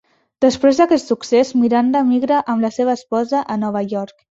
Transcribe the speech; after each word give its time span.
Després 0.45 0.79
d'aquest 0.79 1.11
succés, 1.11 1.51
Miranda 1.65 2.03
emigra 2.07 2.41
amb 2.55 2.67
la 2.69 2.73
seva 2.81 2.99
esposa 3.01 3.45
a 3.57 3.63
Nova 3.69 3.89
York. 3.97 4.19